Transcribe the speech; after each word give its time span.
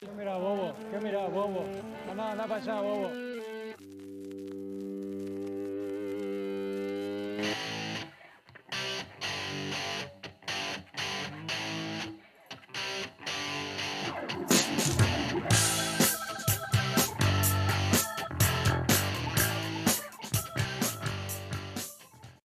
¿Qué 0.00 0.06
mira, 0.16 0.36
bobo? 0.36 0.74
¿Qué 0.92 1.00
mira, 1.00 1.26
bobo? 1.26 1.64
Anda, 2.08 2.30
anda 2.32 2.46
para 2.46 2.62
allá, 2.62 2.80
bobo. 2.80 3.10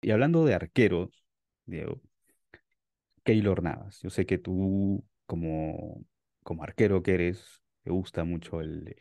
Y 0.03 0.11
hablando 0.11 0.45
de 0.45 0.55
arqueros, 0.55 1.25
Diego, 1.65 2.01
Keylor 3.25 3.63
Navas. 3.63 4.01
Yo 4.03 4.11
sé 4.11 4.27
que 4.27 4.39
tú, 4.39 5.05
como, 5.27 6.05
como 6.43 6.63
arquero 6.65 7.03
que 7.03 7.15
eres, 7.15 7.63
te 7.85 7.91
gusta 7.91 8.25
mucho 8.25 8.61
el, 8.61 8.97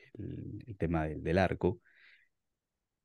tema 0.77 1.07
del, 1.07 1.37
arco. 1.37 1.81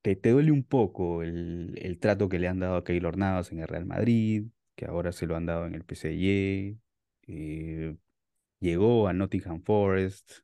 ¿Te, 0.02 0.16
te 0.16 0.30
duele 0.30 0.52
un 0.52 0.64
poco 0.64 1.22
el, 1.22 1.98
trato 2.00 2.28
que 2.28 2.38
le 2.38 2.48
han 2.48 2.60
dado 2.60 2.76
a 2.76 2.84
Keylor 2.84 3.16
Navas 3.16 3.52
en 3.52 3.60
el 3.60 3.68
Real 3.68 3.86
Madrid, 3.86 4.46
que 4.76 4.86
ahora 4.86 5.12
se 5.12 5.26
lo 5.26 5.36
han 5.36 5.46
dado 5.46 5.66
en 5.66 5.74
el 5.74 5.84
PSG? 5.84 6.76
eh, 7.26 7.96
llegó 8.60 9.09
a 9.09 9.12
Nottingham 9.14 9.62
Forest, 9.62 10.40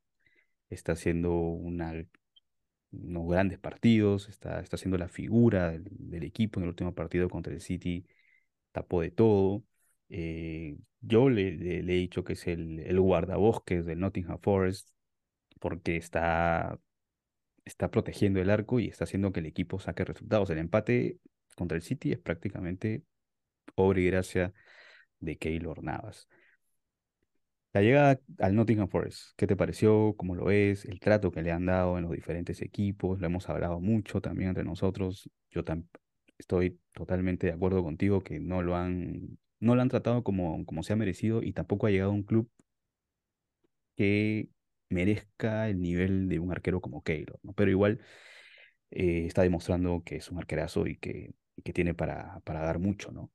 está 0.70 0.92
haciendo 0.92 1.32
unos 1.34 2.06
grandes 3.28 3.58
partidos, 3.58 4.28
está, 4.28 4.64
siendo 4.76 4.98
la 4.98 5.08
figura 5.08 5.70
del, 5.70 5.84
del 5.90 6.24
equipo 6.24 6.60
en 6.60 6.64
el 6.64 6.70
último 6.70 6.94
partido 6.94 7.28
contra 7.28 7.52
el 7.52 7.60
City 7.60 8.06
tapó 8.72 9.02
de 9.02 9.10
todo. 9.10 9.64
Eh, 10.10 10.76
yo 11.00 11.30
le, 11.30 11.48
he 11.78 11.82
dicho 11.82 12.24
que 12.24 12.34
es 12.34 12.46
el, 12.46 13.00
guardabosques 13.00 13.86
del 13.86 14.00
Nottingham 14.00 14.38
Forest 14.40 14.90
porque 15.60 15.96
está, 15.96 16.78
está 17.64 17.90
protegiendo 17.90 18.40
el 18.40 18.50
arco 18.50 18.80
y 18.80 18.88
está 18.88 19.04
haciendo 19.04 19.32
que 19.32 19.40
el 19.40 19.46
equipo 19.46 19.78
saque 19.78 20.04
resultados. 20.04 20.50
El 20.50 20.58
empate 20.58 21.18
contra 21.56 21.76
el 21.76 21.82
City 21.82 22.12
es 22.12 22.18
prácticamente 22.18 23.04
obra 23.76 24.00
y 24.00 24.06
gracia 24.06 24.52
de 25.20 25.38
Keylor 25.38 25.82
Navas. 25.82 26.28
La 27.72 27.82
llegada 27.82 28.20
al 28.38 28.56
Nottingham 28.56 28.88
Forest, 28.88 29.30
¿qué 29.36 29.46
te 29.46 29.54
pareció? 29.54 30.14
¿Cómo 30.16 30.34
lo 30.34 30.46
ves? 30.46 30.84
El 30.86 30.98
trato 30.98 31.30
que 31.30 31.40
le 31.42 31.52
han 31.52 31.66
dado 31.66 31.98
en 31.98 32.02
los 32.04 32.12
diferentes 32.12 32.62
equipos, 32.62 33.20
lo 33.20 33.26
hemos 33.26 33.48
hablado 33.48 33.80
mucho 33.80 34.20
también 34.20 34.48
entre 34.50 34.64
nosotros. 34.64 35.30
Yo 35.50 35.62
estoy 36.36 36.80
totalmente 36.92 37.46
de 37.46 37.52
acuerdo 37.52 37.84
contigo 37.84 38.22
que 38.22 38.40
no 38.40 38.62
lo 38.62 38.74
han, 38.74 39.38
no 39.60 39.74
lo 39.74 39.82
han 39.82 39.88
tratado 39.88 40.24
como, 40.24 40.64
como 40.66 40.82
se 40.82 40.92
ha 40.92 40.96
merecido 40.96 41.42
y 41.42 41.52
tampoco 41.52 41.86
ha 41.86 41.90
llegado 41.90 42.10
a 42.12 42.14
un 42.14 42.22
club 42.24 42.50
que 43.96 44.48
merezca 44.88 45.68
el 45.68 45.80
nivel 45.80 46.28
de 46.28 46.38
un 46.38 46.50
arquero 46.52 46.80
como 46.80 47.02
Keylor, 47.02 47.38
¿no? 47.42 47.52
Pero 47.52 47.70
igual 47.70 48.00
eh, 48.90 49.26
está 49.26 49.42
demostrando 49.42 50.02
que 50.04 50.16
es 50.16 50.30
un 50.30 50.38
arquerazo 50.38 50.86
y 50.86 50.98
que, 50.98 51.34
que 51.64 51.72
tiene 51.72 51.94
para, 51.94 52.40
para 52.44 52.62
dar 52.62 52.78
mucho, 52.78 53.12
¿no? 53.12 53.32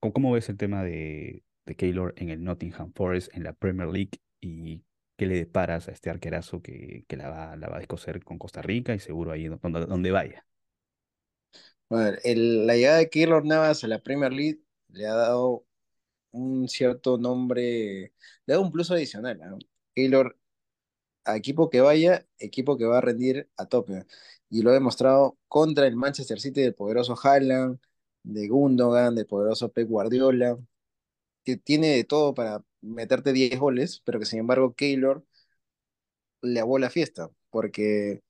¿Cómo, 0.00 0.32
ves 0.32 0.48
el 0.48 0.58
tema 0.58 0.84
de, 0.84 1.44
de 1.66 1.76
Keylor 1.76 2.14
en 2.18 2.30
el 2.30 2.44
Nottingham 2.44 2.92
Forest, 2.94 3.34
en 3.34 3.44
la 3.44 3.52
Premier 3.54 3.88
League, 3.88 4.20
y 4.40 4.84
qué 5.16 5.26
le 5.26 5.36
deparas 5.36 5.88
a 5.88 5.92
este 5.92 6.10
arquerazo 6.10 6.62
que, 6.62 7.04
que 7.08 7.16
la 7.16 7.30
va, 7.30 7.56
la 7.56 7.68
va 7.68 7.76
a 7.76 7.80
descoser 7.80 8.24
con 8.24 8.38
Costa 8.38 8.62
Rica 8.62 8.94
y 8.94 9.00
seguro 9.00 9.32
ahí 9.32 9.48
donde, 9.48 9.86
donde 9.86 10.10
vaya? 10.12 10.46
El- 12.22 12.66
la 12.66 12.76
llegada 12.76 12.98
de 12.98 13.10
Keylor 13.10 13.44
Navas 13.44 13.84
a 13.84 13.88
la 13.88 14.02
Premier 14.02 14.32
League 14.32 14.60
le 14.88 15.06
ha 15.06 15.14
dado 15.14 15.64
un 16.38 16.68
cierto 16.68 17.18
nombre, 17.18 18.12
le 18.46 18.54
dado 18.54 18.62
un 18.62 18.72
plus 18.72 18.90
adicional. 18.90 19.38
¿no? 19.38 19.58
Keylor, 19.94 20.36
a 21.24 21.36
equipo 21.36 21.70
que 21.70 21.80
vaya, 21.80 22.26
equipo 22.38 22.78
que 22.78 22.86
va 22.86 22.98
a 22.98 23.00
rendir 23.02 23.48
a 23.56 23.66
tope. 23.66 24.06
Y 24.50 24.62
lo 24.62 24.70
ha 24.70 24.74
demostrado 24.74 25.38
contra 25.48 25.86
el 25.86 25.96
Manchester 25.96 26.40
City 26.40 26.62
del 26.62 26.74
poderoso 26.74 27.16
Haaland, 27.22 27.78
de 28.22 28.48
Gundogan, 28.48 29.14
del 29.14 29.26
poderoso 29.26 29.72
Pep 29.72 29.88
Guardiola, 29.88 30.58
que 31.44 31.56
tiene 31.56 31.88
de 31.96 32.04
todo 32.04 32.34
para 32.34 32.64
meterte 32.80 33.32
10 33.32 33.58
goles, 33.58 34.02
pero 34.04 34.18
que 34.20 34.26
sin 34.26 34.40
embargo 34.40 34.74
Keylor 34.74 35.24
le 36.42 36.60
aguó 36.60 36.78
la 36.78 36.90
fiesta, 36.90 37.30
porque 37.50 38.22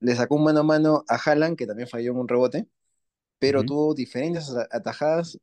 le 0.00 0.14
sacó 0.16 0.36
un 0.36 0.44
mano 0.44 0.60
a 0.60 0.62
mano 0.64 1.04
a 1.08 1.16
Haaland, 1.16 1.56
que 1.56 1.66
también 1.66 1.88
falló 1.88 2.12
en 2.12 2.18
un 2.18 2.28
rebote 2.28 2.68
pero 3.42 3.64
tuvo 3.64 3.92
diferentes 3.92 4.54
atajadas 4.70 5.36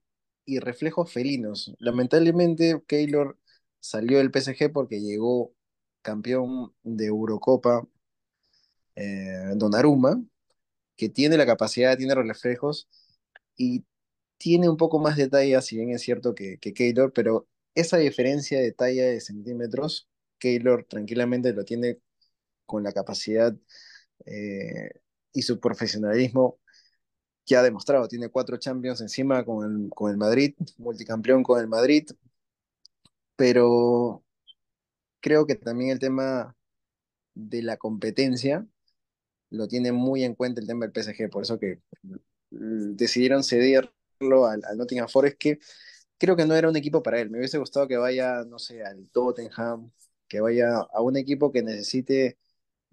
y 0.46 0.60
reflejos 0.60 1.12
felinos. 1.12 1.74
Lamentablemente, 1.80 2.82
Keylor 2.88 3.38
salió 3.80 4.18
del 4.20 4.32
PSG 4.32 4.72
porque 4.74 5.02
llegó 5.02 5.54
campeón 6.02 6.74
de 6.84 7.08
Eurocopa, 7.08 7.88
eh, 8.96 9.54
Donnarumma, 9.56 10.22
que 10.98 11.10
tiene 11.10 11.38
la 11.38 11.46
capacidad, 11.46 11.98
tiene 11.98 12.16
los 12.16 12.28
reflejos 12.28 12.90
y 13.58 13.86
tiene 14.38 14.70
un 14.70 14.78
poco 14.78 15.00
más 15.00 15.18
de 15.18 15.30
talla, 15.30 15.62
si 15.62 15.78
bien 15.78 15.92
es 15.92 16.02
cierto 16.02 16.36
que, 16.36 16.60
que 16.60 16.74
Keylor, 16.74 17.14
pero 17.14 17.48
esa 17.76 17.98
diferencia 17.98 18.60
de 18.60 18.72
talla 18.74 19.06
de 19.08 19.22
centímetros, 19.22 20.10
Keylor 20.40 20.86
tranquilamente 20.86 21.54
lo 21.54 21.66
tiene 21.66 22.00
con 22.66 22.84
la 22.84 22.94
capacidad 22.94 23.56
eh, 24.26 24.92
y 25.34 25.42
su 25.44 25.60
profesionalismo 25.60 26.60
que 27.50 27.58
ha 27.58 27.64
demostrado, 27.64 28.08
tiene 28.08 28.30
cuatro 28.30 28.58
Champions 28.60 29.02
encima 29.02 29.44
con 29.44 29.66
el, 29.66 29.90
con 29.92 30.12
el 30.12 30.18
Madrid, 30.18 30.56
multicampeón 30.78 31.44
con 31.44 31.60
el 31.60 31.68
Madrid, 31.68 32.08
pero 33.36 34.24
creo 35.22 35.46
que 35.46 35.56
también 35.56 35.92
el 35.92 36.00
tema 36.00 36.56
de 37.36 37.64
la 37.64 37.78
competencia 37.78 38.68
lo 39.52 39.68
tiene 39.68 39.92
muy 39.94 40.24
en 40.24 40.36
cuenta 40.36 40.62
el 40.62 40.68
tema 40.68 40.86
del 40.86 40.94
PSG, 40.94 41.30
por 41.32 41.44
eso 41.44 41.60
que 41.60 41.82
mm, 42.52 42.96
decidieron 42.96 43.44
cederlo 43.44 44.48
al, 44.48 44.64
al 44.66 44.78
Nottingham 44.78 45.10
Forest, 45.10 45.38
que 45.40 45.60
creo 46.18 46.36
que 46.38 46.46
no 46.46 46.56
era 46.56 46.70
un 46.70 46.78
equipo 46.78 47.04
para 47.04 47.20
él. 47.22 47.30
Me 47.30 47.40
hubiese 47.40 47.60
gustado 47.60 47.88
que 47.88 47.98
vaya, 47.98 48.44
no 48.46 48.60
sé, 48.60 48.84
al 48.84 49.10
Tottenham, 49.12 49.92
que 50.28 50.42
vaya 50.42 50.78
a 50.80 51.02
un 51.02 51.18
equipo 51.18 51.52
que 51.52 51.64
necesite 51.64 52.38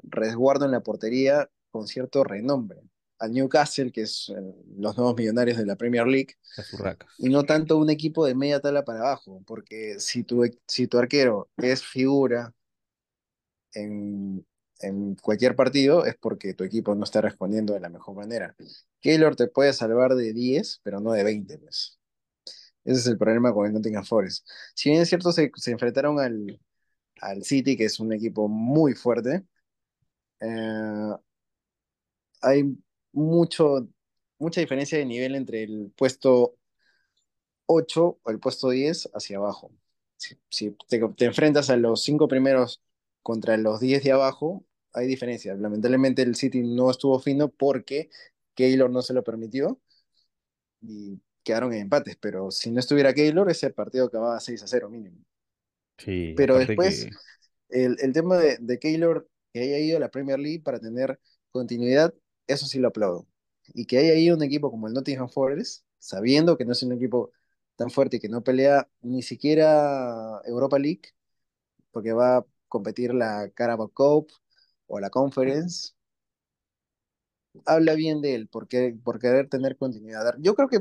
resguardo 0.04 0.66
en 0.66 0.72
la 0.72 0.82
portería 0.82 1.50
con 1.70 1.88
cierto 1.88 2.24
renombre. 2.24 2.82
Al 3.18 3.32
Newcastle, 3.32 3.92
que 3.92 4.02
es 4.02 4.30
eh, 4.36 4.54
los 4.78 4.96
nuevos 4.96 5.16
millonarios 5.16 5.58
de 5.58 5.66
la 5.66 5.76
Premier 5.76 6.06
League, 6.06 6.36
y 7.18 7.28
no 7.30 7.44
tanto 7.44 7.78
un 7.78 7.90
equipo 7.90 8.26
de 8.26 8.34
media 8.34 8.60
tabla 8.60 8.84
para 8.84 9.00
abajo, 9.00 9.42
porque 9.46 10.00
si 10.00 10.24
tu, 10.24 10.44
si 10.66 10.86
tu 10.88 10.98
arquero 10.98 11.50
es 11.58 11.84
figura 11.84 12.54
en, 13.72 14.46
en 14.80 15.14
cualquier 15.16 15.56
partido, 15.56 16.04
es 16.06 16.16
porque 16.16 16.54
tu 16.54 16.64
equipo 16.64 16.94
no 16.94 17.04
está 17.04 17.20
respondiendo 17.20 17.74
de 17.74 17.80
la 17.80 17.88
mejor 17.88 18.16
manera. 18.16 18.56
Keylor 19.00 19.36
te 19.36 19.48
puede 19.48 19.72
salvar 19.72 20.14
de 20.14 20.32
10, 20.32 20.80
pero 20.82 21.00
no 21.00 21.12
de 21.12 21.24
20, 21.24 21.58
pues. 21.58 21.98
Ese 22.84 23.00
es 23.00 23.06
el 23.08 23.18
problema 23.18 23.52
con 23.54 23.66
el 23.66 23.72
Nottingham 23.74 24.04
Forest. 24.04 24.48
Si 24.74 24.90
bien 24.90 25.02
es 25.02 25.08
cierto, 25.08 25.32
se, 25.32 25.50
se 25.56 25.72
enfrentaron 25.72 26.20
al, 26.20 26.60
al 27.20 27.44
City, 27.44 27.76
que 27.76 27.86
es 27.86 28.00
un 28.00 28.12
equipo 28.12 28.48
muy 28.48 28.94
fuerte, 28.94 29.44
eh, 30.40 31.16
hay 32.42 32.76
mucho, 33.16 33.88
mucha 34.38 34.60
diferencia 34.60 34.98
de 34.98 35.06
nivel 35.06 35.34
entre 35.36 35.64
el 35.64 35.92
puesto 35.96 36.56
8 37.66 38.18
o 38.22 38.30
el 38.30 38.38
puesto 38.40 38.70
10 38.70 39.08
hacia 39.14 39.38
abajo. 39.38 39.72
Si, 40.16 40.36
si 40.50 40.70
te, 40.88 41.00
te 41.16 41.24
enfrentas 41.26 41.70
a 41.70 41.76
los 41.76 42.02
5 42.02 42.28
primeros 42.28 42.82
contra 43.22 43.56
los 43.56 43.80
10 43.80 44.02
de 44.04 44.12
abajo, 44.12 44.64
hay 44.92 45.06
diferencia. 45.06 45.54
Lamentablemente 45.54 46.22
el 46.22 46.36
City 46.36 46.62
no 46.62 46.90
estuvo 46.90 47.18
fino 47.20 47.48
porque 47.48 48.10
Keylor 48.54 48.90
no 48.90 49.02
se 49.02 49.14
lo 49.14 49.24
permitió 49.24 49.80
y 50.80 51.20
quedaron 51.42 51.72
en 51.72 51.82
empates, 51.82 52.16
pero 52.16 52.50
si 52.50 52.70
no 52.70 52.80
estuviera 52.80 53.14
Keylor, 53.14 53.50
ese 53.50 53.70
partido 53.70 54.06
acababa 54.06 54.40
6 54.40 54.62
a 54.62 54.66
0 54.66 54.88
mínimo. 54.90 55.18
Sí, 55.98 56.34
Pero 56.34 56.58
después, 56.58 57.06
que 57.06 57.10
el, 57.70 57.96
el 58.00 58.12
tema 58.12 58.38
de, 58.38 58.58
de 58.60 58.78
Keylor, 58.78 59.28
que 59.52 59.60
haya 59.60 59.78
ido 59.78 59.96
a 59.96 60.00
la 60.00 60.10
Premier 60.10 60.38
League 60.38 60.62
para 60.62 60.80
tener 60.80 61.20
continuidad, 61.50 62.14
eso 62.46 62.66
sí 62.66 62.78
lo 62.78 62.88
aplaudo. 62.88 63.26
Y 63.74 63.86
que 63.86 63.98
haya 63.98 64.14
ido 64.14 64.36
un 64.36 64.42
equipo 64.42 64.70
como 64.70 64.86
el 64.88 64.94
Nottingham 64.94 65.28
Forest, 65.28 65.84
sabiendo 65.98 66.56
que 66.56 66.64
no 66.64 66.72
es 66.72 66.82
un 66.82 66.92
equipo 66.92 67.32
tan 67.76 67.90
fuerte 67.90 68.16
y 68.16 68.20
que 68.20 68.28
no 68.28 68.42
pelea 68.42 68.88
ni 69.02 69.22
siquiera 69.22 70.40
Europa 70.44 70.78
League, 70.78 71.02
porque 71.90 72.12
va 72.12 72.38
a 72.38 72.46
competir 72.68 73.14
la 73.14 73.50
Carabao 73.54 73.88
Cup 73.88 74.28
o 74.86 75.00
la 75.00 75.10
Conference, 75.10 75.92
habla 77.64 77.94
bien 77.94 78.20
de 78.20 78.34
él, 78.34 78.48
porque, 78.48 78.96
por 79.02 79.18
querer 79.18 79.48
tener 79.48 79.76
continuidad. 79.76 80.34
Yo 80.38 80.54
creo 80.54 80.68
que 80.68 80.80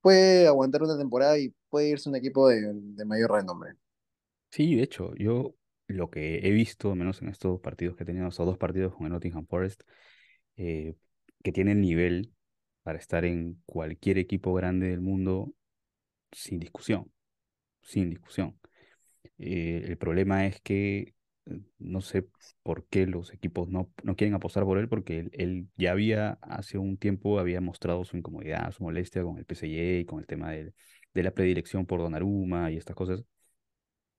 puede 0.00 0.46
aguantar 0.46 0.82
una 0.82 0.98
temporada 0.98 1.38
y 1.38 1.54
puede 1.70 1.88
irse 1.90 2.08
un 2.08 2.16
equipo 2.16 2.48
de, 2.48 2.72
mayor 3.04 3.32
renombre. 3.32 3.74
sí, 4.50 4.74
de 4.76 4.82
hecho, 4.82 5.14
yo 5.16 5.54
lo 5.86 6.10
que 6.10 6.40
he 6.46 6.50
visto, 6.50 6.90
al 6.90 6.96
menos 6.96 7.22
en 7.22 7.28
estos 7.28 7.52
dos 7.52 7.60
partidos 7.60 7.96
que 7.96 8.02
he 8.02 8.06
tenido, 8.06 8.28
estos 8.28 8.46
dos 8.46 8.58
partidos 8.58 8.94
con 8.94 9.06
el 9.06 9.12
Nottingham 9.12 9.46
Forest, 9.46 9.82
eh, 10.56 10.94
que 11.42 11.52
tienen 11.52 11.80
nivel 11.80 12.32
para 12.82 12.98
estar 12.98 13.24
en 13.24 13.62
cualquier 13.66 14.18
equipo 14.18 14.54
grande 14.54 14.88
del 14.88 15.00
mundo 15.00 15.52
sin 16.32 16.58
discusión, 16.60 17.12
sin 17.82 18.10
discusión. 18.10 18.58
Eh, 19.38 19.82
el 19.86 19.98
problema 19.98 20.46
es 20.46 20.60
que 20.60 21.14
eh, 21.46 21.60
no 21.78 22.00
sé 22.00 22.26
por 22.62 22.86
qué 22.88 23.06
los 23.06 23.32
equipos 23.32 23.68
no, 23.68 23.90
no 24.02 24.16
quieren 24.16 24.34
apostar 24.34 24.64
por 24.64 24.78
él, 24.78 24.88
porque 24.88 25.20
él, 25.20 25.30
él 25.34 25.68
ya 25.76 25.92
había, 25.92 26.38
hace 26.42 26.78
un 26.78 26.96
tiempo, 26.98 27.38
había 27.38 27.60
mostrado 27.60 28.04
su 28.04 28.16
incomodidad, 28.16 28.72
su 28.72 28.82
molestia 28.84 29.22
con 29.22 29.38
el 29.38 29.44
PSG 29.46 30.00
y 30.00 30.04
con 30.06 30.20
el 30.20 30.26
tema 30.26 30.52
del- 30.52 30.74
de 31.14 31.22
la 31.22 31.30
predilección 31.32 31.86
por 31.86 32.00
Donnarumma 32.00 32.70
y 32.70 32.76
estas 32.76 32.96
cosas. 32.96 33.24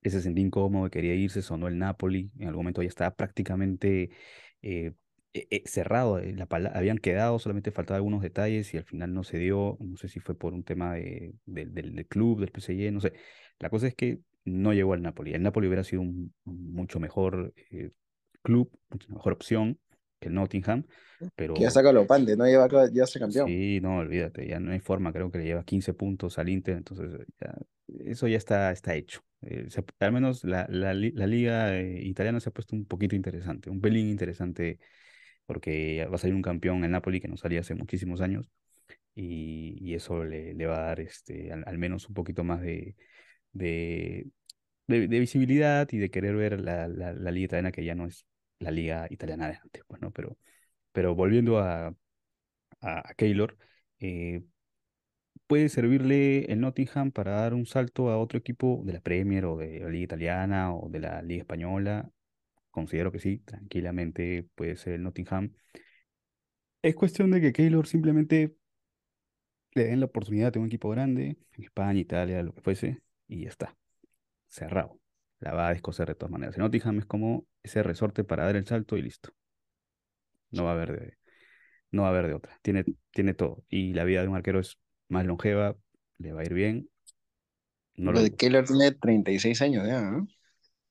que 0.02 0.10
se 0.10 0.20
sentía 0.22 0.44
incómodo, 0.44 0.90
quería 0.90 1.14
irse, 1.14 1.42
sonó 1.42 1.68
el 1.68 1.78
Napoli, 1.78 2.30
en 2.38 2.48
algún 2.48 2.62
momento 2.64 2.82
ya 2.82 2.88
estaba 2.88 3.14
prácticamente 3.16 4.10
cerrado, 5.66 6.18
eh, 6.18 6.34
la 6.34 6.46
habían 6.74 6.98
quedado, 6.98 7.38
solamente 7.38 7.70
faltaban 7.72 7.98
algunos 7.98 8.22
detalles 8.22 8.72
y 8.74 8.78
al 8.78 8.84
final 8.84 9.12
no 9.14 9.24
se 9.24 9.38
dio, 9.38 9.76
no 9.80 9.96
sé 9.96 10.08
si 10.08 10.20
fue 10.20 10.36
por 10.36 10.54
un 10.54 10.64
tema 10.64 10.94
de, 10.94 11.34
del 11.46 11.72
del- 11.74 11.94
del 11.94 12.06
club, 12.06 12.40
del 12.40 12.50
PSG, 12.50 12.92
no 12.92 13.00
sé. 13.00 13.12
La 13.58 13.70
cosa 13.70 13.86
es 13.88 13.94
que 13.94 14.20
no 14.44 14.72
llegó 14.72 14.94
al 14.94 15.02
Napoli. 15.02 15.34
El 15.34 15.42
Napoli 15.42 15.66
hubiera 15.68 15.84
sido 15.84 16.02
un 16.02 16.34
mucho 16.44 17.00
mejor 17.00 17.52
eh, 17.70 17.90
club, 18.42 18.70
mucho 18.90 19.08
mejor 19.12 19.32
opción 19.34 19.78
que 20.20 20.28
el 20.28 20.34
Nottingham, 20.34 20.84
Que 21.52 21.62
ya 21.62 21.70
pero 21.70 21.70
saca 21.70 21.92
lo 21.92 22.06
pante, 22.06 22.36
¿no? 22.36 22.48
Ya, 22.48 22.66
va- 22.66 22.90
ya 22.90 23.06
ser 23.06 23.20
campeón. 23.20 23.48
Sí, 23.48 23.78
no, 23.82 23.98
olvídate, 23.98 24.46
ya 24.48 24.58
no 24.58 24.72
hay 24.72 24.80
forma, 24.80 25.12
creo 25.12 25.30
que 25.30 25.38
le 25.38 25.44
lleva 25.44 25.62
15 25.64 25.92
puntos 25.92 26.38
al 26.38 26.48
Inter, 26.48 26.78
entonces 26.78 27.12
eh, 27.20 27.26
ya, 27.40 27.54
eso 28.10 28.26
ya 28.26 28.38
está, 28.38 28.72
está 28.72 28.94
hecho. 28.94 29.20
Eh, 29.42 29.66
se- 29.68 29.84
al 30.00 30.12
menos 30.12 30.44
la, 30.44 30.66
la, 30.70 30.94
la 30.94 31.26
liga 31.26 31.76
eh, 31.78 32.00
italiana 32.04 32.40
se 32.40 32.48
ha 32.48 32.52
puesto 32.52 32.74
un 32.74 32.86
poquito 32.86 33.14
interesante, 33.16 33.68
un 33.68 33.80
pelín 33.82 34.08
interesante, 34.08 34.78
porque 35.48 36.06
va 36.10 36.16
a 36.16 36.18
salir 36.18 36.36
un 36.36 36.42
campeón 36.42 36.84
el 36.84 36.92
Napoli 36.92 37.20
que 37.20 37.28
no 37.28 37.38
salía 37.38 37.60
hace 37.60 37.74
muchísimos 37.74 38.20
años, 38.20 38.50
y, 39.14 39.94
eso 39.94 40.24
le, 40.24 40.54
va 40.66 40.76
a 40.78 40.86
dar 40.88 41.00
este, 41.00 41.52
al, 41.52 41.78
menos 41.78 42.08
un 42.08 42.14
poquito 42.14 42.44
más 42.44 42.60
de, 42.62 42.96
de, 43.52 44.30
visibilidad 44.86 45.88
y 45.92 45.98
de 45.98 46.10
querer 46.10 46.36
ver 46.36 46.60
la, 46.60 46.88
la, 46.88 47.12
liga 47.32 47.46
italiana, 47.46 47.72
que 47.72 47.84
ya 47.84 47.94
no 47.94 48.06
es 48.06 48.26
la 48.60 48.70
liga 48.70 49.06
italiana 49.10 49.48
de 49.48 49.56
antes, 49.56 49.82
pues. 49.86 50.00
Pero, 50.14 50.38
pero 50.92 51.14
volviendo 51.14 51.58
a, 51.58 51.88
a, 51.88 53.10
a 53.10 53.14
Keylor, 53.14 53.56
eh, 54.00 54.42
puede 55.46 55.68
servirle 55.68 56.44
el 56.52 56.60
Nottingham 56.60 57.10
para 57.12 57.32
dar 57.32 57.54
un 57.54 57.66
salto 57.66 58.10
a 58.10 58.18
otro 58.18 58.38
equipo 58.38 58.82
de 58.84 58.92
la 58.92 59.00
Premier 59.00 59.46
o 59.46 59.56
de 59.56 59.80
la 59.80 59.88
Liga 59.88 60.04
Italiana 60.04 60.74
o 60.74 60.88
de 60.90 61.00
la 61.00 61.22
Liga 61.22 61.40
Española. 61.42 62.10
Considero 62.78 63.10
que 63.10 63.18
sí, 63.18 63.38
tranquilamente 63.38 64.48
puede 64.54 64.76
ser 64.76 64.92
el 64.92 65.02
Nottingham. 65.02 65.52
Es 66.80 66.94
cuestión 66.94 67.32
de 67.32 67.40
que 67.40 67.52
Keylor 67.52 67.88
simplemente 67.88 68.54
le 69.74 69.86
den 69.86 69.98
la 69.98 70.06
oportunidad 70.06 70.52
de 70.52 70.60
un 70.60 70.66
equipo 70.66 70.88
grande, 70.90 71.38
en 71.54 71.64
España, 71.64 71.98
Italia, 71.98 72.40
lo 72.40 72.54
que 72.54 72.60
fuese, 72.60 73.02
y 73.26 73.42
ya 73.42 73.48
está, 73.48 73.76
cerrado. 74.46 75.00
La 75.40 75.54
va 75.54 75.66
a 75.66 75.72
descoser 75.72 76.06
de 76.06 76.14
todas 76.14 76.30
maneras. 76.30 76.54
El 76.54 76.62
Nottingham 76.62 77.00
es 77.00 77.04
como 77.04 77.48
ese 77.64 77.82
resorte 77.82 78.22
para 78.22 78.44
dar 78.44 78.54
el 78.54 78.64
salto 78.64 78.96
y 78.96 79.02
listo. 79.02 79.30
No 80.52 80.62
va 80.62 80.70
a 80.70 80.74
haber 80.74 81.00
de, 81.00 81.18
no 81.90 82.02
va 82.02 82.08
a 82.08 82.10
haber 82.12 82.28
de 82.28 82.34
otra. 82.34 82.60
Tiene, 82.62 82.84
tiene 83.10 83.34
todo. 83.34 83.64
Y 83.68 83.92
la 83.92 84.04
vida 84.04 84.22
de 84.22 84.28
un 84.28 84.36
arquero 84.36 84.60
es 84.60 84.78
más 85.08 85.26
longeva, 85.26 85.76
le 86.18 86.32
va 86.32 86.42
a 86.42 86.44
ir 86.44 86.54
bien. 86.54 86.88
No 87.96 88.12
Lo 88.12 88.18
lo 88.18 88.22
de. 88.22 88.36
Keylor 88.36 88.64
tiene 88.64 88.92
36 88.92 89.62
años 89.62 89.84
ya, 89.84 90.00
¿no? 90.00 90.28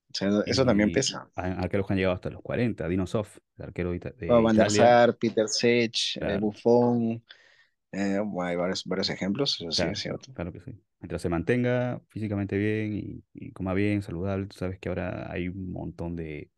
O 0.09 0.13
sea, 0.13 0.29
eso 0.45 0.65
también 0.65 0.91
pesa. 0.91 1.29
arqueros 1.35 1.85
que 1.87 1.93
han 1.93 1.97
llegado 1.97 2.15
hasta 2.15 2.29
los 2.29 2.41
40. 2.41 2.87
Dino 2.87 3.05
Sof, 3.07 3.37
el 3.57 3.65
arquero 3.65 3.91
de, 3.91 3.99
de 3.99 4.27
Bueno, 4.27 4.41
Van 4.43 4.55
der. 4.55 4.71
Sar, 4.71 5.17
Peter 5.17 5.47
Sech, 5.47 6.17
eh, 6.17 6.19
Claro, 6.19 6.39
Buffon, 6.39 7.23
eh, 7.91 8.19
hay 8.41 8.55
varios, 8.55 8.83
varios 8.85 9.09
ejemplos, 9.09 9.59
eso 9.61 9.71
sí 9.71 9.75
claro, 9.75 9.91
es 9.91 9.99
cierto. 9.99 10.33
claro 10.33 10.51
que 10.53 10.61
sí. 10.61 10.71
Mientras 10.99 11.21
se 11.21 11.29
mantenga 11.29 12.01
físicamente 12.09 12.57
bien 12.57 12.93
y, 12.93 13.23
y 13.33 13.51
coma 13.51 13.73
bien, 13.73 14.01
saludable, 14.01 14.47
tú 14.47 14.57
sabes 14.57 14.79
que 14.79 14.89
ahora 14.89 15.31
hay 15.31 15.47
un 15.49 15.71
montón 15.71 16.15
de, 16.15 16.51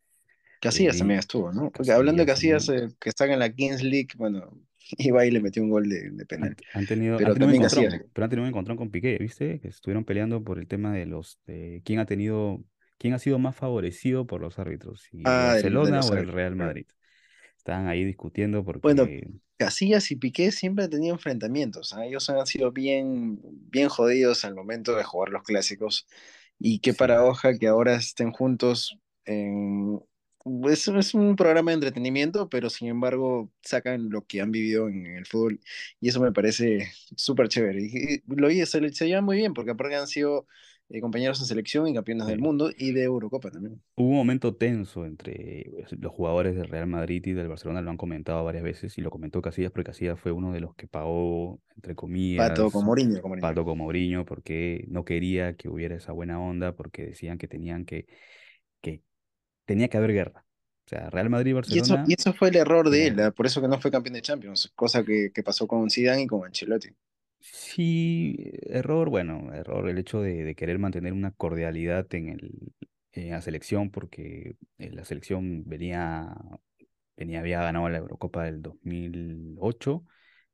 Casillas 0.61 0.97
también 0.97 1.19
estuvo, 1.19 1.51
¿no? 1.53 1.71
Porque 1.71 1.91
hablando 1.91 2.21
de 2.21 2.27
Casillas 2.27 2.67
eh, 2.69 2.89
que 2.99 3.09
están 3.09 3.31
en 3.31 3.39
la 3.39 3.51
Kings 3.53 3.81
League, 3.83 4.09
bueno, 4.17 4.51
iba 4.97 5.25
y 5.25 5.31
le 5.31 5.41
metió 5.41 5.63
un 5.63 5.69
gol 5.69 5.87
de, 5.89 6.11
de 6.11 6.25
Han, 6.41 6.53
penal. 6.53 6.55
han 6.73 6.85
tenido, 6.85 7.19
han 7.19 7.23
Pero 7.23 7.33
tenido 7.33 7.49
un 7.49 7.53
también 7.53 7.61
Casillas, 7.61 8.01
pero 8.13 8.25
han 8.25 8.29
tenido 8.29 8.43
un 8.43 8.49
encontrón 8.49 8.77
con 8.77 8.91
Piqué, 8.91 9.17
¿viste? 9.19 9.59
Que 9.59 9.67
estuvieron 9.69 10.05
peleando 10.05 10.43
por 10.43 10.59
el 10.59 10.67
tema 10.67 10.93
de 10.93 11.05
los, 11.05 11.39
de 11.45 11.81
quién 11.85 11.99
ha 11.99 12.05
tenido, 12.05 12.63
quién 12.99 13.15
ha 13.15 13.19
sido 13.19 13.39
más 13.39 13.57
favorecido 13.57 14.27
por 14.27 14.41
los 14.41 14.59
árbitros, 14.59 15.03
si 15.03 15.23
ah, 15.25 15.45
Barcelona 15.45 16.01
o 16.01 16.13
el 16.15 16.29
Real. 16.29 16.55
Madrid. 16.57 16.87
Estaban 17.57 17.87
ahí 17.87 18.05
discutiendo 18.05 18.63
Bueno, 18.81 19.03
porque, 19.03 19.27
Casillas 19.57 20.09
y 20.11 20.15
Piqué 20.15 20.51
siempre 20.51 20.85
han 20.85 20.89
tenido 20.91 21.13
enfrentamientos, 21.15 21.93
¿ah? 21.93 22.05
Ellos 22.05 22.29
han 22.29 22.45
sido 22.47 22.71
bien, 22.71 23.39
bien 23.43 23.89
jodidos 23.89 24.45
al 24.45 24.55
momento 24.55 24.95
de 24.95 25.03
jugar 25.03 25.29
los 25.29 25.43
clásicos. 25.43 26.07
Y 26.59 26.79
qué 26.79 26.93
sí, 26.93 26.95
paradoja 26.95 27.57
que 27.57 27.67
ahora 27.67 27.95
estén 27.95 28.31
juntos 28.31 28.97
en... 29.25 29.99
Es, 30.69 30.87
es 30.87 31.13
un 31.13 31.35
programa 31.35 31.71
de 31.71 31.75
entretenimiento, 31.75 32.49
pero 32.49 32.69
sin 32.69 32.87
embargo 32.87 33.51
sacan 33.61 34.09
lo 34.09 34.25
que 34.25 34.41
han 34.41 34.51
vivido 34.51 34.87
en 34.87 35.05
el 35.05 35.25
fútbol 35.25 35.59
y 35.99 36.09
eso 36.09 36.21
me 36.21 36.31
parece 36.31 36.91
súper 37.15 37.49
chévere. 37.49 37.81
Y, 37.83 38.15
y 38.15 38.21
lo 38.27 38.47
oye, 38.47 38.65
se, 38.65 38.89
se 38.93 39.07
llevan 39.07 39.25
muy 39.25 39.37
bien 39.37 39.53
porque 39.53 39.71
aparte 39.71 39.95
han 39.97 40.07
sido 40.07 40.47
eh, 40.89 41.01
compañeros 41.01 41.39
en 41.39 41.45
selección 41.45 41.87
y 41.87 41.93
campeones 41.93 42.25
del 42.25 42.39
mundo 42.39 42.71
y 42.75 42.93
de 42.93 43.03
Eurocopa 43.03 43.51
también. 43.51 43.79
Hubo 43.95 44.09
un 44.09 44.15
momento 44.15 44.55
tenso 44.55 45.05
entre 45.05 45.69
pues, 45.71 45.91
los 45.99 46.11
jugadores 46.11 46.55
del 46.55 46.67
Real 46.67 46.87
Madrid 46.87 47.23
y 47.27 47.33
del 47.33 47.47
Barcelona, 47.47 47.81
lo 47.81 47.91
han 47.91 47.97
comentado 47.97 48.43
varias 48.43 48.63
veces 48.63 48.97
y 48.97 49.01
lo 49.01 49.11
comentó 49.11 49.39
Casillas 49.41 49.71
porque 49.71 49.91
Casillas 49.91 50.19
fue 50.19 50.31
uno 50.31 50.51
de 50.51 50.61
los 50.61 50.73
que 50.75 50.87
pagó, 50.87 51.61
entre 51.75 51.93
Pato 51.93 52.01
comillas, 52.01 52.51
con 52.71 52.85
Mourinho, 52.85 53.21
con 53.21 53.29
Mourinho. 53.29 53.47
pato 53.47 53.65
con 53.65 53.77
Mourinho 53.77 54.25
porque 54.25 54.85
no 54.87 55.05
quería 55.05 55.55
que 55.55 55.69
hubiera 55.69 55.95
esa 55.95 56.11
buena 56.11 56.39
onda, 56.39 56.75
porque 56.75 57.05
decían 57.05 57.37
que 57.37 57.47
tenían 57.47 57.85
que, 57.85 58.07
que 58.81 59.03
tenía 59.65 59.89
que 59.89 59.97
haber 59.97 60.13
guerra. 60.13 60.45
O 60.85 60.89
sea, 60.89 61.11
Real 61.11 61.29
Madrid 61.29 61.51
y 61.51 61.75
Y 61.75 61.79
eso, 61.79 61.93
Barcelona 61.93 62.05
y 62.07 62.13
eso 62.13 62.33
fue 62.33 62.49
el 62.49 62.55
error 62.55 62.89
de 62.89 63.07
él. 63.07 63.19
¿ah? 63.19 63.29
por 63.29 63.45
eso 63.45 63.61
que 63.61 63.67
no 63.67 63.79
fue 63.79 63.91
campeón 63.91 64.15
de 64.15 64.23
Champions, 64.23 64.71
cosa 64.73 65.03
que, 65.03 65.31
que 65.31 65.43
pasó 65.43 65.67
con 65.67 65.87
Zidane 65.91 66.23
y 66.23 66.27
con 66.27 66.43
Ancelotti. 66.45 66.89
Sí, 67.41 68.35
error, 68.63 69.09
bueno, 69.09 69.53
error 69.53 69.87
el 69.89 69.97
hecho 69.97 70.21
de, 70.21 70.55
querer 70.55 70.77
mantener 70.79 71.13
una 71.13 71.31
cordialidad 71.31 72.13
en 72.13 72.29
el, 72.29 72.73
la 73.13 73.41
selección, 73.41 73.89
porque 73.91 74.55
eh, 74.77 74.91
la 74.91 75.05
selección 75.05 75.63
venía, 75.65 76.35
venía, 77.17 77.39
había 77.39 77.61
ganado 77.63 77.89
la 77.89 77.97
Eurocopa 77.99 78.43
del 78.45 78.61
2008, 78.61 80.05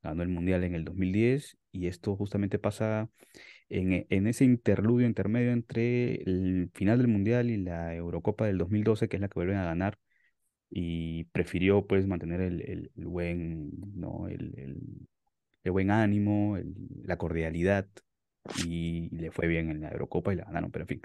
ganó 0.04 0.24
el 0.24 0.30
Mundial 0.30 0.64
en 0.64 0.76
el 0.76 0.86
2010, 0.86 1.58
y 1.72 1.88
esto 1.88 2.16
justamente 2.16 2.60
pasa 2.60 3.10
en, 3.70 3.94
e- 3.94 4.08
en 4.12 4.28
ese 4.28 4.46
interludio 4.46 5.08
intermedio 5.08 5.52
entre 5.54 6.16
el 6.24 6.72
final 6.76 7.00
del 7.00 7.08
Mundial 7.10 7.50
y 7.52 7.58
la 7.58 7.96
Eurocopa 7.96 8.46
del 8.48 8.58
2012, 8.60 9.10
que 9.10 9.18
es 9.18 9.22
la 9.22 9.30
que 9.30 9.36
vuelven 9.40 9.58
a 9.58 9.66
ganar, 9.66 10.00
y 10.70 11.26
prefirió 11.26 11.86
pues 11.88 12.08
mantener 12.08 12.42
el, 12.42 12.62
el- 12.64 12.92
el 12.98 13.08
buen, 13.08 13.72
¿no? 13.96 14.28
el, 14.30 14.54
el- 14.58 15.08
el 15.66 15.72
buen 15.72 15.92
ánimo, 15.92 16.58
la 17.04 17.18
cordialidad, 17.18 17.88
y, 18.66 19.10
le 19.16 19.32
fue 19.32 19.48
bien 19.48 19.70
en 19.70 19.82
la 19.82 19.90
Eurocopa 19.92 20.34
y 20.34 20.38
la 20.38 20.46
ganaron, 20.46 20.72
pero 20.72 20.84
en 20.84 20.88
fin, 20.88 21.02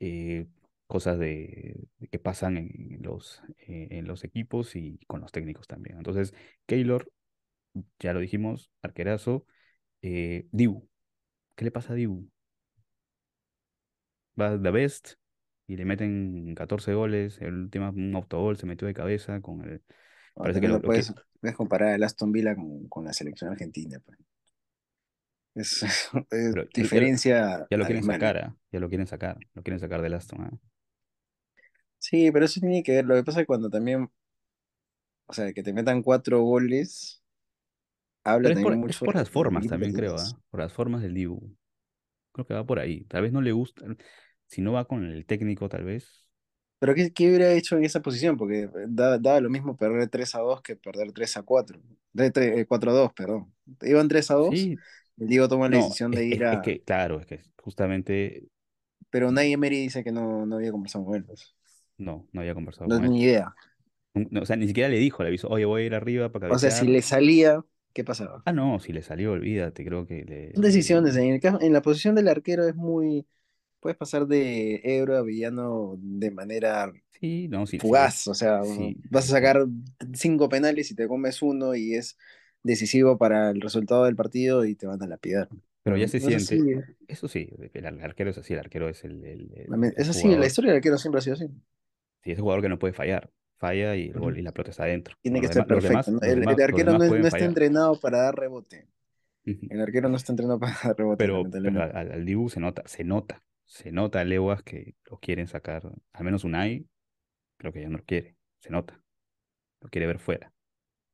eh, 0.00 0.46
cosas 0.86 1.18
de, 1.18 1.76
de 1.98 2.08
que 2.08 2.18
pasan 2.18 2.58
en 2.58 2.98
los, 3.02 3.42
eh, 3.66 3.88
en 3.90 4.06
los 4.06 4.24
equipos 4.24 4.76
y 4.76 4.98
con 5.06 5.20
los 5.20 5.32
técnicos 5.32 5.66
también. 5.66 5.98
Entonces, 5.98 6.34
Keylor, 6.66 7.10
ya 8.00 8.12
lo 8.12 8.20
dijimos, 8.20 8.70
arquerazo, 8.82 9.46
eh, 10.02 10.46
Dibu, 10.52 10.88
¿qué 11.56 11.64
le 11.64 11.70
pasa 11.72 11.94
a 11.94 11.96
Dibu? 11.96 12.30
Va 14.40 14.60
the 14.62 14.70
best 14.70 15.14
y 15.66 15.76
le 15.76 15.84
meten 15.84 16.54
14 16.54 16.94
goles, 16.94 17.40
el 17.40 17.54
último 17.54 17.90
un 17.90 18.14
autogol 18.14 18.56
se 18.56 18.66
metió 18.66 18.86
de 18.86 18.94
cabeza 18.94 19.40
con 19.40 19.62
el... 19.62 19.82
Parece 20.40 20.60
que 20.60 20.68
lo, 20.68 20.78
lo 20.78 20.80
lo 20.80 20.92
que... 20.92 21.02
puedes, 21.02 21.12
puedes 21.40 21.56
comparar 21.56 21.94
el 21.94 22.02
Aston 22.04 22.32
Villa 22.32 22.54
con, 22.54 22.88
con 22.88 23.04
la 23.04 23.12
selección 23.12 23.50
argentina. 23.50 24.00
pues. 24.04 24.18
Es, 25.54 25.82
es 26.30 26.58
Pero 26.58 26.64
ya, 26.66 26.80
lo- 26.80 26.90
ya 26.90 27.00
lo- 27.00 27.14
diferencia 27.14 27.68
ya 27.70 27.76
lo 27.78 27.86
quieren 27.86 28.02
sacar, 28.04 28.38
¿ah? 28.38 28.56
Ya 28.72 28.80
lo 28.80 28.88
quieren 28.88 29.06
sacar, 29.06 29.38
lo 29.54 29.62
quieren 29.62 29.80
sacar 29.80 30.02
del 30.02 30.14
Aston, 30.14 30.42
¿ah? 30.42 30.52
Sí, 31.98 32.30
pero 32.32 32.44
eso 32.44 32.60
tiene 32.60 32.82
que 32.82 32.92
ver. 32.92 33.04
Lo 33.06 33.14
que 33.14 33.24
pasa 33.24 33.40
es 33.40 33.42
que 33.44 33.46
cuando 33.46 33.70
también, 33.70 34.10
o 35.26 35.32
sea, 35.32 35.52
que 35.52 35.62
te 35.62 35.72
metan 35.72 36.02
cuatro 36.02 36.42
goles, 36.42 37.22
habla 38.24 38.50
también 38.52 38.60
por, 38.60 38.82
es 38.88 39.00
por 39.00 39.14
las 39.16 39.30
formas 39.30 39.66
también, 39.66 39.92
creo. 39.94 40.18
¿ah? 40.18 40.38
Por 40.50 40.60
las 40.60 40.72
formas 40.72 41.02
del 41.02 41.14
Dibu. 41.14 41.56
Creo 42.32 42.46
que 42.46 42.54
va 42.54 42.66
por 42.66 42.80
ahí. 42.80 43.04
Tal 43.06 43.22
vez 43.22 43.32
no 43.32 43.42
le 43.42 43.52
gusta, 43.52 43.84
si 44.46 44.62
no 44.62 44.72
va 44.74 44.86
con 44.86 45.04
el 45.06 45.26
técnico, 45.26 45.68
tal 45.70 45.84
vez. 45.84 46.25
Pero 46.78 46.94
¿qué, 46.94 47.12
qué 47.12 47.28
hubiera 47.28 47.52
hecho 47.52 47.76
en 47.76 47.84
esa 47.84 48.00
posición? 48.02 48.36
Porque 48.36 48.68
da, 48.88 49.18
daba 49.18 49.40
lo 49.40 49.50
mismo 49.50 49.76
perder 49.76 50.08
3 50.08 50.34
a 50.34 50.40
2 50.40 50.62
que 50.62 50.76
perder 50.76 51.12
3 51.12 51.36
a 51.36 51.42
4. 51.42 51.80
De, 52.12 52.32
tre- 52.32 52.58
eh, 52.60 52.66
4 52.66 52.90
a 52.90 52.94
2, 52.94 53.12
perdón. 53.12 53.52
Iban 53.82 54.08
3 54.08 54.30
a 54.30 54.34
2, 54.34 54.70
Sí, 54.70 54.82
el 55.18 55.28
Diego 55.28 55.48
toma 55.48 55.68
la 55.68 55.76
no, 55.76 55.78
decisión 55.78 56.12
es, 56.12 56.20
de 56.20 56.26
es, 56.30 56.40
ir 56.40 56.44
es 56.50 56.60
a... 56.60 56.62
que, 56.62 56.82
claro, 56.84 57.20
es 57.20 57.26
que 57.26 57.42
justamente 57.62 58.48
Pero 59.10 59.32
Nay 59.32 59.52
Emery 59.52 59.80
dice 59.80 60.04
que 60.04 60.12
no, 60.12 60.46
no 60.46 60.56
había 60.56 60.70
conversado 60.72 61.04
con 61.04 61.16
él. 61.16 61.24
pues. 61.24 61.54
no, 61.98 62.26
no 62.32 62.40
había 62.40 62.54
conversado 62.54 62.90
No 62.90 62.94
con 62.94 63.04
él. 63.04 63.12
tenía 63.12 63.22
idea. 63.26 63.54
Nun- 64.14 64.28
no, 64.32 64.40
o 64.42 64.46
sea, 64.46 64.56
ni 64.56 64.66
siquiera 64.68 64.88
le 64.88 64.98
dijo, 64.98 65.22
le 65.22 65.28
avisó, 65.28 65.48
oye, 65.48 65.64
voy 65.64 65.82
a 65.82 65.86
ir 65.86 65.94
arriba 65.94 66.30
para 66.32 66.46
O 66.48 66.58
sea, 66.58 66.70
si 66.72 66.86
cabecear. 66.86 66.88
le 66.88 67.02
salía, 67.02 67.64
¿qué 67.92 68.02
pasaba? 68.04 68.44
Ah, 68.46 68.52
no, 68.52 68.78
si 68.80 68.92
le 68.94 69.02
salió, 69.02 69.32
olvídate, 69.32 69.84
creo 69.84 70.06
que 70.06 70.24
le, 70.24 70.54
Son 70.54 70.62
decisiones. 70.62 71.16
En, 71.16 71.34
el 71.34 71.40
caso- 71.40 71.60
en 71.60 71.72
la 71.72 71.82
posición 71.82 72.14
del 72.14 72.28
arquero 72.28 72.66
es 72.66 72.74
muy... 72.74 73.26
puedes 73.86 73.98
pasar 73.98 74.26
de 74.26 74.80
héroe 74.84 75.18
a 75.18 75.22
villano 75.22 75.94
de 75.98 76.30
manera 76.30 76.92
Sí, 77.20 77.48
no, 77.48 77.66
sí, 77.66 77.80
sí, 77.80 78.10
fugaz, 78.10 78.26
o 78.28 78.34
sea, 78.34 78.60
sí, 78.60 78.98
vas 79.10 79.26
a 79.26 79.28
sí, 79.36 79.36
sacar 79.36 79.66
cinco 80.14 80.48
penales 80.48 80.90
y 80.90 80.94
te 80.96 81.08
comes 81.08 81.42
uno 81.42 81.74
y 81.74 81.94
es 81.94 82.18
decisivo 82.62 83.18
para 83.18 83.50
el 83.50 83.60
resultado 83.60 84.04
del 84.04 84.16
partido 84.16 84.64
y 84.64 84.76
te 84.76 84.86
van 84.86 85.02
a 85.02 85.06
lapidar. 85.08 85.50
pero 85.82 85.96
ya 85.96 86.08
se 86.08 86.20
no 86.20 86.28
es 86.28 86.36
así. 86.36 86.58
siente, 86.58 86.66
eso 87.08 87.28
sí, 87.28 87.48
el 87.72 87.86
ar- 87.86 88.02
arquero 88.04 88.30
es 88.30 88.38
así, 88.38 88.52
el 88.54 88.60
arquero 88.60 88.88
es 88.88 89.04
el, 89.04 89.24
el- 89.24 89.52
el- 89.56 89.74
Lame- 89.74 89.94
el 89.94 89.96
Es 89.96 90.08
así, 90.08 90.34
la 90.36 90.46
historia 90.46 90.70
del 90.72 90.78
arquero 90.78 90.98
siempre 90.98 91.18
ha 91.20 91.22
sido 91.22 91.34
así. 91.34 91.46
sí, 92.22 92.32
es 92.32 92.38
el 92.38 92.42
jugador 92.42 92.62
que 92.62 92.68
no 92.68 92.78
puede 92.78 92.92
fallar, 92.94 93.30
falla 93.58 93.96
y 93.96 94.08
el 94.08 94.18
Ujú. 94.18 94.20
gol 94.20 94.38
y 94.38 94.42
la 94.42 94.52
pelota 94.52 94.70
está 94.70 94.84
adentro. 94.84 95.16
Tiene 95.22 95.40
Los 95.40 95.42
que 95.42 95.48
ser 95.48 95.66
demás, 95.66 95.66
perfecto. 95.66 96.12
El, 96.22 96.44
demás, 96.44 96.60
arquero 96.60 96.94
no, 96.94 97.02
está 97.28 97.44
entrenado 97.46 98.00
para 98.00 98.18
dar 98.22 98.36
rebote. 98.36 98.88
El 99.68 99.80
arquero 99.82 100.08
no 100.10 100.16
está 100.18 100.32
entrenado 100.32 100.60
para 100.60 100.74
dar 100.84 100.96
rebote, 100.98 101.30
Pero, 101.62 101.80
al, 101.94 102.12
al 102.12 102.24
Dibu 102.26 102.48
se 102.48 102.60
nota, 102.60 102.82
se 102.86 103.04
nota, 103.04 103.42
se 103.66 103.92
nota 103.92 104.20
a 104.20 104.24
leguas 104.24 104.62
que 104.62 104.96
lo 105.06 105.18
quieren 105.18 105.48
sacar, 105.48 105.82
al 106.12 106.24
menos 106.24 106.44
Unai, 106.44 106.88
creo 107.58 107.72
que 107.72 107.82
ya 107.82 107.88
no 107.90 107.98
lo 107.98 108.04
quiere, 108.06 108.36
se 108.60 108.70
nota, 108.70 109.00
lo 109.80 109.90
quiere 109.90 110.06
ver 110.08 110.20
fuera. 110.20 110.52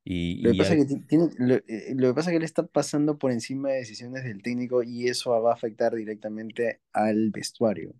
Y, 0.05 0.39
Lo 0.41 0.51
que 0.51 0.57
y 0.57 0.57
pasa 0.57 0.75
que 0.77 0.85
ti- 0.87 1.01
tiene, 1.07 1.31
lo, 1.39 1.55
eh, 1.57 1.95
lo 1.97 2.09
que 2.09 2.15
pasa 2.15 2.31
es 2.31 2.33
que 2.35 2.37
él 2.39 2.43
está 2.45 2.67
pasando 2.67 3.17
por 3.19 3.31
encima 3.33 3.71
de 3.71 3.77
decisiones 3.79 4.25
del 4.25 4.43
técnico 4.43 4.83
y 4.83 5.09
eso 5.09 5.31
va 5.41 5.51
a 5.53 5.55
afectar 5.55 5.95
directamente 5.95 6.81
al 6.93 7.31
vestuario. 7.31 7.95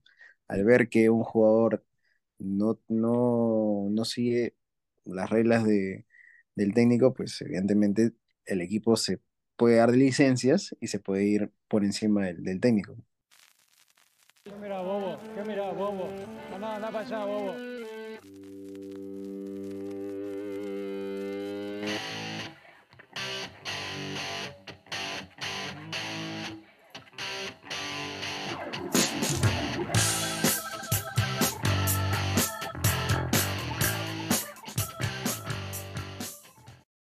Al 0.49 0.65
ver 0.65 0.89
que 0.89 1.09
un 1.11 1.23
jugador 1.25 1.85
no, 2.39 2.81
no, 2.89 3.87
no 3.91 4.05
sigue 4.05 4.57
las 5.05 5.31
reglas 5.31 5.65
de, 5.65 6.05
del 6.57 6.75
técnico, 6.75 7.15
pues 7.15 7.41
evidentemente 7.43 8.13
el 8.47 8.61
equipo 8.61 8.97
se 8.97 9.21
puede 9.57 9.77
dar 9.77 9.91
licencias 9.95 10.75
y 10.81 10.89
se 10.89 10.99
puede 11.01 11.25
ir 11.25 11.53
por 11.69 11.85
encima 11.85 12.27
del, 12.27 12.43
del 12.45 12.61
técnico. 12.61 12.97
¿Qué 14.45 14.51
mira, 14.61 14.81
bobo? 14.81 15.19
¿Qué 15.37 15.45
mira, 15.45 15.71
bobo? 15.71 16.09
Anda, 16.53 16.75
anda 16.75 16.91
para 16.91 17.07
allá, 17.07 17.25
bobo. 17.25 17.82